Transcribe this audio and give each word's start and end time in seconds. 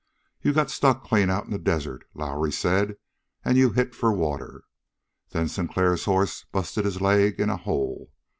You 0.41 0.51
got 0.51 0.71
stuck 0.71 1.03
clean 1.03 1.29
out 1.29 1.45
in 1.45 1.51
the 1.51 1.59
desert, 1.59 2.07
Lowrie 2.15 2.51
said, 2.51 2.95
and 3.45 3.55
you 3.55 3.69
hit 3.73 3.93
for 3.93 4.11
water. 4.11 4.63
Then 5.29 5.47
Sinclair's 5.47 6.05
hoss 6.05 6.43
busted 6.51 6.85
his 6.85 7.01
leg 7.01 7.39
in 7.39 7.51
a 7.51 7.57
hole. 7.57 8.11